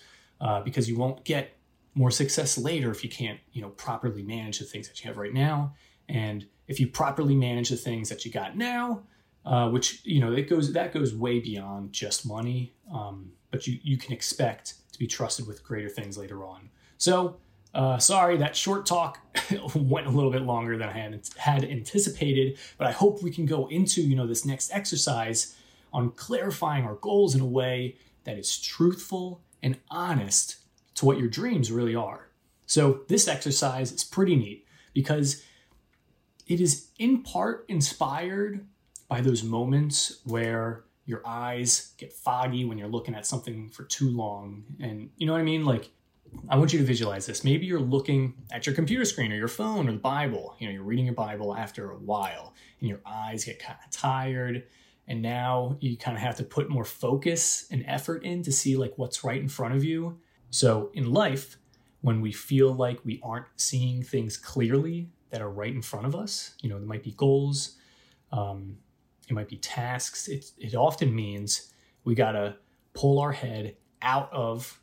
uh, 0.40 0.60
because 0.60 0.88
you 0.88 0.96
won't 0.96 1.24
get 1.24 1.56
more 1.94 2.10
success 2.10 2.56
later 2.56 2.90
if 2.90 3.02
you 3.02 3.10
can't, 3.10 3.40
you 3.52 3.62
know, 3.62 3.70
properly 3.70 4.22
manage 4.22 4.58
the 4.58 4.64
things 4.64 4.88
that 4.88 5.02
you 5.02 5.08
have 5.08 5.16
right 5.16 5.32
now. 5.32 5.74
And 6.08 6.46
if 6.68 6.78
you 6.80 6.86
properly 6.86 7.34
manage 7.34 7.68
the 7.68 7.76
things 7.76 8.08
that 8.08 8.24
you 8.24 8.30
got 8.30 8.56
now, 8.56 9.02
uh, 9.44 9.68
which 9.68 10.04
you 10.04 10.20
know 10.20 10.32
it 10.32 10.48
goes 10.48 10.72
that 10.72 10.92
goes 10.92 11.14
way 11.14 11.40
beyond 11.40 11.92
just 11.92 12.26
money, 12.26 12.72
um, 12.92 13.32
but 13.50 13.66
you 13.66 13.78
you 13.82 13.96
can 13.96 14.12
expect 14.12 14.74
to 14.92 14.98
be 14.98 15.06
trusted 15.06 15.46
with 15.46 15.64
greater 15.64 15.88
things 15.88 16.18
later 16.18 16.44
on. 16.44 16.68
So 16.98 17.38
uh, 17.74 17.98
sorry 17.98 18.36
that 18.36 18.54
short 18.54 18.84
talk 18.86 19.18
went 19.74 20.06
a 20.06 20.10
little 20.10 20.30
bit 20.30 20.42
longer 20.42 20.76
than 20.76 20.88
I 20.88 20.92
had 20.92 21.28
had 21.36 21.64
anticipated, 21.64 22.58
but 22.76 22.86
I 22.86 22.92
hope 22.92 23.22
we 23.22 23.30
can 23.30 23.46
go 23.46 23.66
into 23.68 24.02
you 24.02 24.14
know 24.14 24.26
this 24.26 24.44
next 24.44 24.70
exercise 24.72 25.56
on 25.92 26.10
clarifying 26.12 26.84
our 26.84 26.96
goals 26.96 27.34
in 27.34 27.40
a 27.40 27.46
way 27.46 27.96
that 28.24 28.36
is 28.36 28.58
truthful 28.58 29.40
and 29.62 29.78
honest 29.90 30.56
to 31.00 31.06
what 31.06 31.18
your 31.18 31.28
dreams 31.28 31.72
really 31.72 31.94
are. 31.94 32.28
So, 32.66 33.00
this 33.08 33.26
exercise 33.26 33.90
is 33.90 34.04
pretty 34.04 34.36
neat 34.36 34.66
because 34.92 35.42
it 36.46 36.60
is 36.60 36.90
in 36.98 37.22
part 37.22 37.64
inspired 37.68 38.66
by 39.08 39.22
those 39.22 39.42
moments 39.42 40.20
where 40.24 40.84
your 41.06 41.22
eyes 41.26 41.94
get 41.96 42.12
foggy 42.12 42.66
when 42.66 42.76
you're 42.76 42.86
looking 42.86 43.14
at 43.14 43.26
something 43.26 43.70
for 43.70 43.84
too 43.84 44.10
long. 44.10 44.62
And 44.78 45.10
you 45.16 45.26
know 45.26 45.32
what 45.32 45.40
I 45.40 45.44
mean? 45.44 45.64
Like, 45.64 45.90
I 46.50 46.58
want 46.58 46.74
you 46.74 46.78
to 46.78 46.84
visualize 46.84 47.24
this. 47.24 47.44
Maybe 47.44 47.64
you're 47.64 47.80
looking 47.80 48.34
at 48.52 48.66
your 48.66 48.74
computer 48.74 49.06
screen 49.06 49.32
or 49.32 49.36
your 49.36 49.48
phone 49.48 49.88
or 49.88 49.92
the 49.92 49.98
Bible. 49.98 50.54
You 50.58 50.66
know, 50.66 50.74
you're 50.74 50.82
reading 50.82 51.06
your 51.06 51.14
Bible 51.14 51.56
after 51.56 51.92
a 51.92 51.96
while 51.96 52.52
and 52.78 52.88
your 52.90 53.00
eyes 53.06 53.46
get 53.46 53.58
kind 53.58 53.78
of 53.82 53.90
tired. 53.90 54.64
And 55.08 55.22
now 55.22 55.78
you 55.80 55.96
kind 55.96 56.16
of 56.16 56.22
have 56.22 56.36
to 56.36 56.44
put 56.44 56.68
more 56.68 56.84
focus 56.84 57.66
and 57.70 57.84
effort 57.86 58.22
in 58.22 58.42
to 58.42 58.52
see 58.52 58.76
like 58.76 58.92
what's 58.96 59.24
right 59.24 59.40
in 59.40 59.48
front 59.48 59.74
of 59.74 59.82
you. 59.82 60.18
So 60.50 60.90
in 60.94 61.12
life, 61.12 61.56
when 62.00 62.20
we 62.20 62.32
feel 62.32 62.72
like 62.72 63.00
we 63.04 63.20
aren't 63.22 63.46
seeing 63.56 64.02
things 64.02 64.36
clearly 64.36 65.10
that 65.30 65.40
are 65.40 65.50
right 65.50 65.72
in 65.72 65.82
front 65.82 66.06
of 66.06 66.14
us, 66.14 66.54
you 66.60 66.68
know, 66.68 66.78
there 66.78 66.86
might 66.86 67.04
be 67.04 67.12
goals, 67.12 67.76
um, 68.32 68.78
it 69.28 69.34
might 69.34 69.48
be 69.48 69.56
tasks. 69.56 70.28
It, 70.28 70.50
it 70.58 70.74
often 70.74 71.14
means 71.14 71.72
we 72.04 72.14
got 72.14 72.32
to 72.32 72.56
pull 72.94 73.20
our 73.20 73.32
head 73.32 73.76
out 74.02 74.32
of 74.32 74.80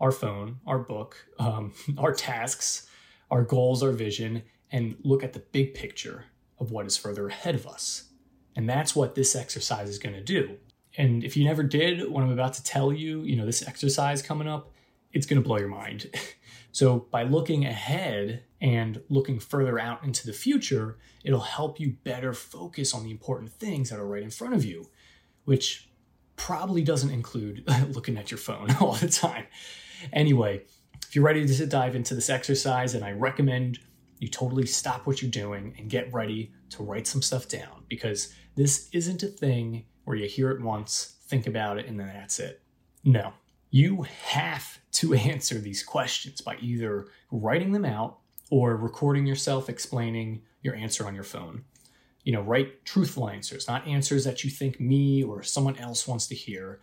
our 0.00 0.10
phone, 0.10 0.58
our 0.66 0.78
book, 0.78 1.16
um, 1.38 1.72
our 1.98 2.12
tasks, 2.12 2.86
our 3.30 3.42
goals, 3.42 3.82
our 3.82 3.92
vision, 3.92 4.42
and 4.72 4.96
look 5.02 5.22
at 5.22 5.32
the 5.32 5.40
big 5.40 5.74
picture 5.74 6.24
of 6.58 6.70
what 6.70 6.86
is 6.86 6.96
further 6.96 7.28
ahead 7.28 7.54
of 7.54 7.66
us. 7.66 8.04
And 8.56 8.68
that's 8.68 8.94
what 8.94 9.14
this 9.14 9.34
exercise 9.34 9.88
is 9.88 9.98
going 9.98 10.14
to 10.14 10.22
do. 10.22 10.56
And 10.96 11.24
if 11.24 11.36
you 11.36 11.44
never 11.44 11.62
did 11.62 12.08
what 12.08 12.22
I'm 12.22 12.30
about 12.30 12.54
to 12.54 12.62
tell 12.62 12.92
you, 12.92 13.22
you 13.22 13.36
know, 13.36 13.44
this 13.44 13.66
exercise 13.66 14.22
coming 14.22 14.46
up, 14.46 14.72
it's 15.14 15.26
going 15.26 15.40
to 15.40 15.46
blow 15.46 15.58
your 15.58 15.68
mind. 15.68 16.10
so, 16.72 17.06
by 17.10 17.22
looking 17.22 17.64
ahead 17.64 18.42
and 18.60 19.00
looking 19.08 19.38
further 19.38 19.78
out 19.78 20.04
into 20.04 20.26
the 20.26 20.32
future, 20.32 20.98
it'll 21.24 21.40
help 21.40 21.80
you 21.80 21.96
better 22.04 22.34
focus 22.34 22.92
on 22.92 23.04
the 23.04 23.10
important 23.10 23.52
things 23.52 23.90
that 23.90 23.98
are 23.98 24.06
right 24.06 24.22
in 24.22 24.30
front 24.30 24.54
of 24.54 24.64
you, 24.64 24.90
which 25.44 25.88
probably 26.36 26.82
doesn't 26.82 27.10
include 27.10 27.64
looking 27.94 28.18
at 28.18 28.30
your 28.30 28.38
phone 28.38 28.70
all 28.80 28.94
the 28.94 29.08
time. 29.08 29.46
Anyway, 30.12 30.62
if 31.06 31.14
you're 31.14 31.24
ready 31.24 31.46
to 31.46 31.66
dive 31.66 31.94
into 31.94 32.14
this 32.14 32.28
exercise, 32.28 32.94
and 32.94 33.04
I 33.04 33.12
recommend 33.12 33.78
you 34.18 34.28
totally 34.28 34.66
stop 34.66 35.06
what 35.06 35.22
you're 35.22 35.30
doing 35.30 35.74
and 35.78 35.88
get 35.88 36.12
ready 36.12 36.52
to 36.70 36.82
write 36.82 37.06
some 37.06 37.22
stuff 37.22 37.48
down 37.48 37.84
because 37.88 38.32
this 38.56 38.88
isn't 38.92 39.22
a 39.22 39.28
thing 39.28 39.84
where 40.04 40.16
you 40.16 40.26
hear 40.28 40.50
it 40.50 40.60
once, 40.60 41.16
think 41.26 41.46
about 41.46 41.78
it, 41.78 41.86
and 41.86 41.98
then 41.98 42.06
that's 42.08 42.38
it. 42.38 42.62
No, 43.04 43.32
you 43.74 44.06
have 44.26 44.78
to 44.92 45.14
answer 45.32 45.58
these 45.58 45.82
questions 45.82 46.40
by 46.40 46.56
either 46.60 47.08
writing 47.32 47.72
them 47.72 47.84
out 47.84 48.18
or 48.48 48.76
recording 48.76 49.26
yourself 49.26 49.68
explaining 49.68 50.40
your 50.62 50.76
answer 50.76 51.04
on 51.04 51.14
your 51.14 51.24
phone. 51.24 51.64
You 52.22 52.32
know, 52.32 52.40
write 52.40 52.84
truthful 52.84 53.28
answers, 53.28 53.66
not 53.66 53.84
answers 53.84 54.22
that 54.24 54.44
you 54.44 54.50
think 54.50 54.78
me 54.78 55.24
or 55.24 55.42
someone 55.42 55.76
else 55.76 56.06
wants 56.06 56.28
to 56.28 56.36
hear. 56.36 56.80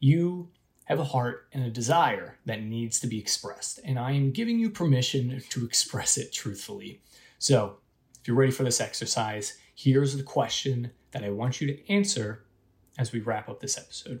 You 0.00 0.50
have 0.84 0.98
a 0.98 1.04
heart 1.04 1.48
and 1.54 1.64
a 1.64 1.70
desire 1.70 2.36
that 2.44 2.62
needs 2.62 3.00
to 3.00 3.06
be 3.06 3.18
expressed, 3.18 3.80
and 3.82 3.98
I 3.98 4.12
am 4.12 4.30
giving 4.30 4.58
you 4.58 4.68
permission 4.68 5.42
to 5.48 5.64
express 5.64 6.18
it 6.18 6.30
truthfully. 6.30 7.00
So, 7.38 7.78
if 8.20 8.28
you're 8.28 8.36
ready 8.36 8.52
for 8.52 8.64
this 8.64 8.82
exercise, 8.82 9.56
here's 9.74 10.14
the 10.14 10.22
question 10.22 10.90
that 11.12 11.24
I 11.24 11.30
want 11.30 11.62
you 11.62 11.68
to 11.68 11.90
answer 11.90 12.44
as 12.98 13.12
we 13.12 13.20
wrap 13.20 13.48
up 13.48 13.60
this 13.60 13.78
episode. 13.78 14.20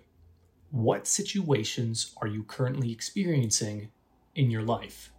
What 0.70 1.06
situations 1.06 2.14
are 2.20 2.26
you 2.26 2.42
currently 2.44 2.92
experiencing 2.92 3.90
in 4.34 4.50
your 4.50 4.62
life? 4.62 5.12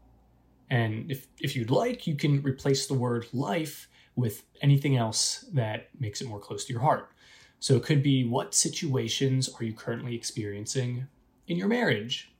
And 0.69 1.11
if, 1.11 1.27
if 1.39 1.55
you'd 1.55 1.71
like, 1.71 2.07
you 2.07 2.15
can 2.15 2.41
replace 2.41 2.87
the 2.87 2.93
word 2.93 3.27
life 3.33 3.87
with 4.15 4.43
anything 4.61 4.97
else 4.97 5.45
that 5.53 5.89
makes 5.99 6.21
it 6.21 6.27
more 6.27 6.39
close 6.39 6.65
to 6.65 6.73
your 6.73 6.81
heart. 6.81 7.11
So 7.59 7.75
it 7.75 7.83
could 7.83 8.03
be 8.03 8.25
what 8.25 8.53
situations 8.53 9.49
are 9.59 9.63
you 9.63 9.73
currently 9.73 10.15
experiencing 10.15 11.07
in 11.47 11.57
your 11.57 11.67
marriage, 11.67 12.31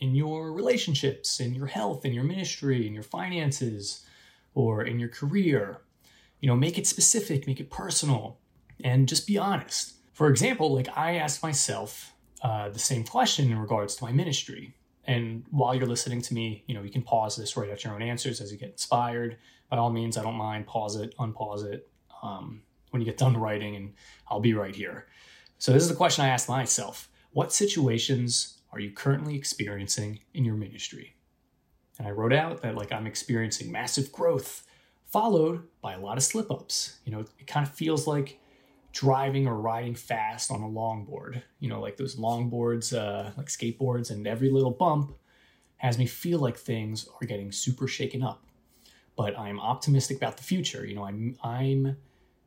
in 0.00 0.14
your 0.14 0.52
relationships, 0.52 1.40
in 1.40 1.54
your 1.54 1.66
health, 1.66 2.04
in 2.04 2.12
your 2.12 2.24
ministry, 2.24 2.86
in 2.86 2.94
your 2.94 3.02
finances, 3.02 4.04
or 4.54 4.84
in 4.84 4.98
your 4.98 5.08
career. 5.08 5.82
You 6.40 6.48
know, 6.48 6.56
make 6.56 6.78
it 6.78 6.86
specific, 6.86 7.46
make 7.46 7.60
it 7.60 7.70
personal, 7.70 8.38
and 8.82 9.08
just 9.08 9.26
be 9.26 9.38
honest. 9.38 9.94
For 10.12 10.28
example, 10.28 10.74
like 10.74 10.88
I 10.96 11.16
asked 11.16 11.42
myself 11.42 12.13
uh, 12.44 12.68
the 12.68 12.78
same 12.78 13.02
question 13.02 13.50
in 13.50 13.58
regards 13.58 13.96
to 13.96 14.04
my 14.04 14.12
ministry. 14.12 14.74
And 15.06 15.44
while 15.50 15.74
you're 15.74 15.86
listening 15.86 16.20
to 16.22 16.34
me, 16.34 16.62
you 16.66 16.74
know, 16.74 16.82
you 16.82 16.90
can 16.90 17.00
pause 17.00 17.36
this, 17.36 17.56
write 17.56 17.70
out 17.70 17.82
your 17.82 17.94
own 17.94 18.02
answers 18.02 18.42
as 18.42 18.52
you 18.52 18.58
get 18.58 18.70
inspired. 18.70 19.38
By 19.70 19.78
all 19.78 19.90
means, 19.90 20.18
I 20.18 20.22
don't 20.22 20.34
mind. 20.36 20.66
Pause 20.66 20.96
it, 20.96 21.16
unpause 21.16 21.64
it 21.64 21.88
um, 22.22 22.62
when 22.90 23.00
you 23.00 23.06
get 23.06 23.16
done 23.16 23.34
writing, 23.34 23.76
and 23.76 23.94
I'll 24.28 24.40
be 24.40 24.52
right 24.52 24.76
here. 24.76 25.06
So, 25.58 25.72
this 25.72 25.82
is 25.82 25.88
the 25.88 25.94
question 25.94 26.24
I 26.24 26.28
asked 26.28 26.48
myself 26.48 27.08
What 27.32 27.50
situations 27.50 28.58
are 28.72 28.80
you 28.80 28.90
currently 28.90 29.36
experiencing 29.36 30.20
in 30.34 30.44
your 30.44 30.54
ministry? 30.54 31.16
And 31.98 32.06
I 32.06 32.10
wrote 32.10 32.34
out 32.34 32.60
that, 32.60 32.74
like, 32.74 32.92
I'm 32.92 33.06
experiencing 33.06 33.72
massive 33.72 34.12
growth, 34.12 34.64
followed 35.06 35.62
by 35.80 35.94
a 35.94 36.00
lot 36.00 36.18
of 36.18 36.22
slip 36.22 36.50
ups. 36.50 36.98
You 37.06 37.12
know, 37.12 37.20
it 37.20 37.46
kind 37.46 37.66
of 37.66 37.72
feels 37.72 38.06
like 38.06 38.38
driving 38.94 39.48
or 39.48 39.56
riding 39.56 39.94
fast 39.94 40.52
on 40.52 40.62
a 40.62 40.68
longboard. 40.68 41.42
You 41.58 41.68
know, 41.68 41.80
like 41.80 41.96
those 41.96 42.16
longboards, 42.16 42.96
uh, 42.96 43.32
like 43.36 43.48
skateboards, 43.48 44.10
and 44.10 44.26
every 44.26 44.50
little 44.50 44.70
bump 44.70 45.12
has 45.78 45.98
me 45.98 46.06
feel 46.06 46.38
like 46.38 46.56
things 46.56 47.06
are 47.20 47.26
getting 47.26 47.52
super 47.52 47.86
shaken 47.86 48.22
up. 48.22 48.46
But 49.16 49.38
I'm 49.38 49.60
optimistic 49.60 50.16
about 50.16 50.38
the 50.38 50.44
future. 50.44 50.86
You 50.86 50.94
know, 50.94 51.04
I'm 51.04 51.36
I'm 51.42 51.96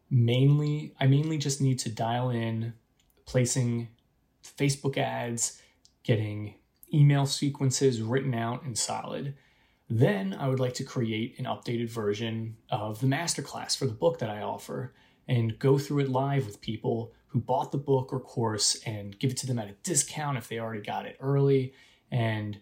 mainly 0.10 0.96
I 1.00 1.06
mainly 1.06 1.38
just 1.38 1.62
need 1.62 1.80
to 1.80 1.89
dial 1.89 2.30
in 2.30 2.74
placing 3.25 3.89
Facebook 4.42 4.98
ads, 4.98 5.62
getting 6.04 6.56
email 6.94 7.25
sequences 7.25 8.01
written 8.01 8.34
out 8.34 8.63
and 8.63 8.77
solid. 8.77 9.36
Then 9.89 10.34
I 10.34 10.48
would 10.48 10.60
like 10.62 10.74
to 10.75 10.84
create 10.84 11.38
an 11.39 11.46
updated 11.46 11.89
version 11.89 12.56
of 12.70 13.01
the 13.01 13.08
masterclass 13.08 13.77
for 13.77 13.86
the 13.86 13.94
book 13.94 14.20
that 14.20 14.30
I 14.30 14.42
offer 14.42 14.94
and 15.28 15.60
go 15.60 15.78
through 15.78 16.00
it 16.00 16.10
live 16.10 16.46
with 16.46 16.62
people 16.62 17.12
who 17.28 17.40
bought 17.40 17.72
the 17.72 17.78
book 17.78 18.14
or 18.14 18.20
course 18.20 18.82
and 18.86 19.20
give 19.20 19.32
it 19.32 19.38
to 19.38 19.48
them 19.48 19.60
at 19.60 19.70
a 19.70 19.76
discount 19.84 20.38
if 20.38 20.48
they 20.48 20.60
already 20.60 20.82
got 20.82 21.06
it 21.06 21.18
early 21.20 21.74
and 22.12 22.60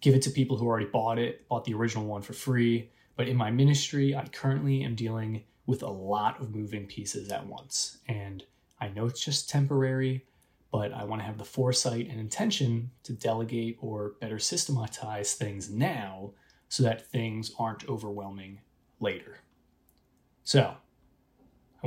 give 0.00 0.14
it 0.14 0.22
to 0.22 0.30
people 0.30 0.56
who 0.56 0.66
already 0.66 0.86
bought 0.86 1.18
it, 1.18 1.46
bought 1.48 1.64
the 1.64 1.74
original 1.74 2.06
one 2.06 2.22
for 2.22 2.32
free. 2.32 2.90
But 3.16 3.28
in 3.28 3.36
my 3.36 3.50
ministry, 3.50 4.14
I 4.14 4.26
currently 4.28 4.82
am 4.82 4.94
dealing 4.94 5.44
with 5.66 5.82
a 5.82 5.88
lot 5.88 6.40
of 6.40 6.54
moving 6.54 6.86
pieces 6.86 7.30
at 7.30 7.46
once. 7.46 7.98
And 8.08 8.44
I 8.80 8.88
know 8.88 9.06
it's 9.06 9.24
just 9.24 9.50
temporary, 9.50 10.24
but 10.70 10.92
I 10.92 11.04
want 11.04 11.20
to 11.20 11.26
have 11.26 11.38
the 11.38 11.44
foresight 11.44 12.08
and 12.08 12.20
intention 12.20 12.90
to 13.04 13.12
delegate 13.12 13.78
or 13.80 14.14
better 14.20 14.38
systematize 14.38 15.34
things 15.34 15.70
now 15.70 16.32
so 16.68 16.82
that 16.82 17.06
things 17.06 17.52
aren't 17.58 17.88
overwhelming 17.88 18.60
later. 19.00 19.38
So, 20.44 20.74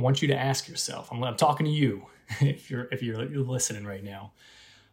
I 0.00 0.02
want 0.02 0.22
you 0.22 0.28
to 0.28 0.34
ask 0.34 0.66
yourself. 0.66 1.10
I'm, 1.12 1.22
I'm 1.22 1.36
talking 1.36 1.66
to 1.66 1.70
you. 1.70 2.06
if 2.40 2.70
you're 2.70 2.88
if 2.90 3.02
you're, 3.02 3.22
you're 3.30 3.44
listening 3.44 3.84
right 3.84 4.02
now, 4.02 4.32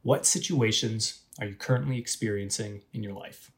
what 0.02 0.26
situations 0.26 1.22
are 1.40 1.48
you 1.48 1.56
currently 1.56 1.98
experiencing 1.98 2.82
in 2.92 3.04
your 3.04 3.14
life? 3.14 3.50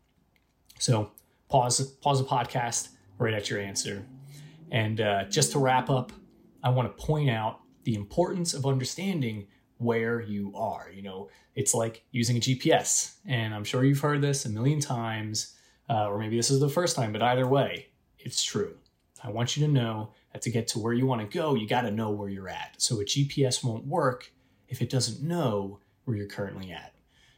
So 0.77 1.11
pause 1.49 1.81
pause 2.03 2.19
the 2.19 2.29
podcast 2.29 2.89
right 3.17 3.33
at 3.33 3.49
your 3.49 3.59
answer. 3.59 4.05
And 4.69 5.01
uh, 5.01 5.23
just 5.23 5.51
to 5.53 5.59
wrap 5.59 5.89
up, 5.89 6.11
I 6.61 6.69
want 6.69 6.95
to 6.95 7.03
point 7.03 7.31
out 7.31 7.61
the 7.83 7.95
importance 7.95 8.53
of 8.53 8.67
understanding 8.67 9.47
where 9.77 10.21
you 10.21 10.53
are. 10.55 10.91
You 10.93 11.01
know, 11.01 11.29
it's 11.55 11.73
like 11.73 12.03
using 12.11 12.37
a 12.37 12.41
GPS, 12.41 13.15
and 13.25 13.55
I'm 13.55 13.63
sure 13.63 13.83
you've 13.83 14.01
heard 14.01 14.21
this 14.21 14.45
a 14.45 14.49
million 14.49 14.79
times, 14.79 15.55
uh, 15.89 16.09
or 16.09 16.19
maybe 16.19 16.37
this 16.37 16.51
is 16.51 16.59
the 16.59 16.69
first 16.69 16.95
time, 16.95 17.11
but 17.11 17.23
either 17.23 17.47
way, 17.47 17.87
it's 18.19 18.43
true. 18.43 18.77
I 19.23 19.31
want 19.31 19.57
you 19.57 19.65
to 19.65 19.71
know 19.71 20.13
to 20.41 20.51
get 20.51 20.67
to 20.69 20.79
where 20.79 20.93
you 20.93 21.05
want 21.05 21.21
to 21.21 21.37
go, 21.37 21.55
you 21.55 21.67
got 21.67 21.81
to 21.81 21.91
know 21.91 22.11
where 22.11 22.29
you're 22.29 22.49
at. 22.49 22.75
So 22.77 23.01
a 23.01 23.05
GPS 23.05 23.63
won't 23.63 23.85
work 23.85 24.31
if 24.67 24.81
it 24.81 24.89
doesn't 24.89 25.21
know 25.21 25.79
where 26.05 26.15
you're 26.15 26.27
currently 26.27 26.71
at. 26.71 26.93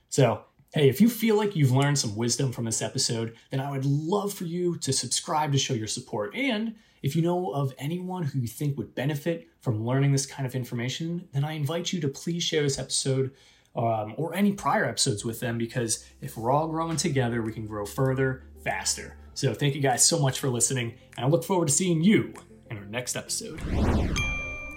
So, 0.09 0.43
hey, 0.73 0.89
if 0.89 0.99
you 0.99 1.09
feel 1.09 1.35
like 1.35 1.55
you've 1.55 1.71
learned 1.71 1.99
some 1.99 2.15
wisdom 2.15 2.51
from 2.51 2.65
this 2.65 2.81
episode, 2.81 3.35
then 3.49 3.59
I 3.59 3.71
would 3.71 3.85
love 3.85 4.33
for 4.33 4.43
you 4.43 4.77
to 4.79 4.93
subscribe 4.93 5.51
to 5.53 5.57
show 5.57 5.73
your 5.73 5.87
support. 5.87 6.35
And 6.35 6.75
if 7.01 7.15
you 7.15 7.21
know 7.21 7.51
of 7.51 7.73
anyone 7.77 8.23
who 8.23 8.39
you 8.39 8.47
think 8.47 8.77
would 8.77 8.93
benefit 8.93 9.47
from 9.61 9.85
learning 9.85 10.11
this 10.11 10.25
kind 10.25 10.45
of 10.45 10.55
information, 10.55 11.27
then 11.33 11.43
I 11.43 11.53
invite 11.53 11.93
you 11.93 12.01
to 12.01 12.07
please 12.07 12.43
share 12.43 12.61
this 12.61 12.77
episode 12.77 13.31
um, 13.75 14.15
or 14.17 14.35
any 14.35 14.51
prior 14.51 14.85
episodes 14.85 15.23
with 15.23 15.39
them 15.39 15.57
because 15.57 16.05
if 16.19 16.37
we're 16.37 16.51
all 16.51 16.67
growing 16.67 16.97
together, 16.97 17.41
we 17.41 17.53
can 17.53 17.67
grow 17.67 17.85
further, 17.85 18.43
faster. 18.63 19.15
So 19.33 19.53
thank 19.53 19.75
you 19.75 19.81
guys 19.81 20.03
so 20.03 20.19
much 20.19 20.39
for 20.39 20.49
listening, 20.49 20.95
and 21.15 21.25
I 21.25 21.29
look 21.29 21.43
forward 21.45 21.69
to 21.69 21.73
seeing 21.73 22.03
you 22.03 22.33
in 22.71 22.77
our 22.77 22.85
next 22.85 23.15
episode. 23.15 23.61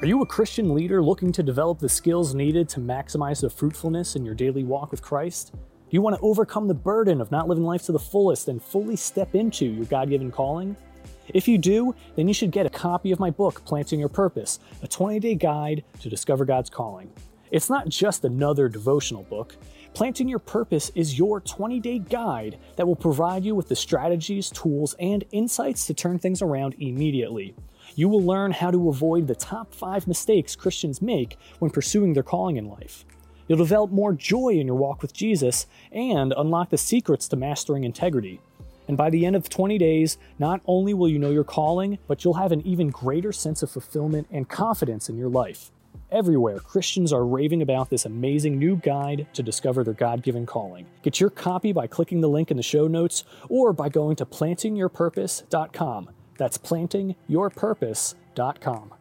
Are 0.00 0.06
you 0.06 0.20
a 0.20 0.26
Christian 0.26 0.74
leader 0.74 1.02
looking 1.02 1.32
to 1.32 1.42
develop 1.42 1.78
the 1.78 1.88
skills 1.88 2.34
needed 2.34 2.68
to 2.70 2.80
maximize 2.80 3.40
the 3.40 3.48
fruitfulness 3.48 4.16
in 4.16 4.24
your 4.24 4.34
daily 4.34 4.64
walk 4.64 4.90
with 4.90 5.00
Christ? 5.00 5.52
Do 5.54 5.96
you 5.96 6.02
want 6.02 6.16
to 6.16 6.22
overcome 6.22 6.66
the 6.66 6.74
burden 6.74 7.20
of 7.20 7.30
not 7.30 7.48
living 7.48 7.64
life 7.64 7.84
to 7.84 7.92
the 7.92 7.98
fullest 7.98 8.48
and 8.48 8.60
fully 8.60 8.96
step 8.96 9.34
into 9.34 9.64
your 9.64 9.84
God 9.84 10.10
given 10.10 10.30
calling? 10.32 10.76
If 11.28 11.46
you 11.48 11.56
do, 11.56 11.94
then 12.16 12.28
you 12.28 12.34
should 12.34 12.50
get 12.50 12.66
a 12.66 12.70
copy 12.70 13.12
of 13.12 13.20
my 13.20 13.30
book, 13.30 13.64
Planting 13.64 14.00
Your 14.00 14.08
Purpose, 14.08 14.58
a 14.82 14.88
20 14.88 15.20
day 15.20 15.36
guide 15.36 15.84
to 16.00 16.10
discover 16.10 16.44
God's 16.44 16.68
calling. 16.68 17.10
It's 17.50 17.70
not 17.70 17.88
just 17.88 18.24
another 18.24 18.68
devotional 18.68 19.22
book. 19.22 19.56
Planting 19.94 20.28
Your 20.28 20.40
Purpose 20.40 20.90
is 20.96 21.16
your 21.16 21.40
20 21.40 21.78
day 21.78 22.00
guide 22.00 22.58
that 22.74 22.86
will 22.86 22.96
provide 22.96 23.44
you 23.44 23.54
with 23.54 23.68
the 23.68 23.76
strategies, 23.76 24.50
tools, 24.50 24.94
and 24.98 25.24
insights 25.30 25.86
to 25.86 25.94
turn 25.94 26.18
things 26.18 26.42
around 26.42 26.74
immediately. 26.80 27.54
You 27.96 28.08
will 28.08 28.22
learn 28.22 28.50
how 28.50 28.70
to 28.70 28.88
avoid 28.88 29.26
the 29.26 29.34
top 29.34 29.72
five 29.72 30.08
mistakes 30.08 30.56
Christians 30.56 31.00
make 31.00 31.36
when 31.60 31.70
pursuing 31.70 32.12
their 32.12 32.22
calling 32.22 32.56
in 32.56 32.68
life. 32.68 33.04
You'll 33.46 33.58
develop 33.58 33.90
more 33.90 34.12
joy 34.12 34.54
in 34.54 34.66
your 34.66 34.76
walk 34.76 35.02
with 35.02 35.12
Jesus 35.12 35.66
and 35.92 36.34
unlock 36.36 36.70
the 36.70 36.78
secrets 36.78 37.28
to 37.28 37.36
mastering 37.36 37.84
integrity. 37.84 38.40
And 38.88 38.96
by 38.96 39.10
the 39.10 39.24
end 39.24 39.36
of 39.36 39.48
20 39.48 39.78
days, 39.78 40.18
not 40.38 40.60
only 40.66 40.92
will 40.92 41.08
you 41.08 41.18
know 41.18 41.30
your 41.30 41.44
calling, 41.44 41.98
but 42.06 42.24
you'll 42.24 42.34
have 42.34 42.52
an 42.52 42.66
even 42.66 42.90
greater 42.90 43.32
sense 43.32 43.62
of 43.62 43.70
fulfillment 43.70 44.26
and 44.30 44.48
confidence 44.48 45.08
in 45.08 45.16
your 45.16 45.28
life. 45.28 45.70
Everywhere, 46.10 46.58
Christians 46.58 47.12
are 47.12 47.24
raving 47.24 47.62
about 47.62 47.90
this 47.90 48.04
amazing 48.04 48.58
new 48.58 48.76
guide 48.76 49.26
to 49.34 49.42
discover 49.42 49.84
their 49.84 49.94
God 49.94 50.22
given 50.22 50.46
calling. 50.46 50.86
Get 51.02 51.18
your 51.18 51.30
copy 51.30 51.72
by 51.72 51.86
clicking 51.86 52.20
the 52.20 52.28
link 52.28 52.50
in 52.50 52.56
the 52.56 52.62
show 52.62 52.86
notes 52.86 53.24
or 53.48 53.72
by 53.72 53.88
going 53.88 54.16
to 54.16 54.26
plantingyourpurpose.com. 54.26 56.10
That's 56.38 56.58
plantingyourpurpose.com. 56.58 58.93